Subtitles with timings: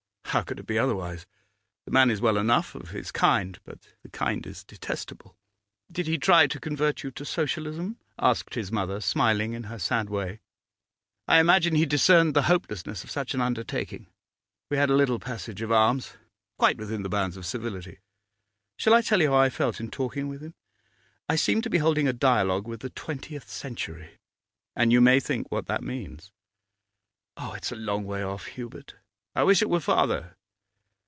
[0.31, 1.25] 'How could it be otherwise?
[1.83, 5.35] The man is well enough, of his kind, but the kind is detestable.'
[5.91, 10.09] 'Did he try to convert you to Socialism?' asked his mother, smiling in her sad
[10.09, 10.39] way.
[11.27, 14.07] 'I imagine he discerned the hopelessness of such an under taking.
[14.69, 16.13] We had a little passage of arms,
[16.57, 17.99] quite within the bounds of civility.
[18.77, 20.53] Shall I tell you how I felt in talking with him?
[21.27, 24.17] I seemed to be holding a dialogue with the twentieth century,
[24.77, 26.31] and you may think what that means.'
[27.35, 28.95] 'Ah, it's a long way off, Hubert.'
[29.33, 30.35] 'I wish it were farther.